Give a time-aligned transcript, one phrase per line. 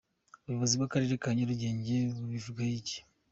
[0.45, 2.97] Ubuyobozi bw’Akarere ka Nyarugenge bubivugaho iki?.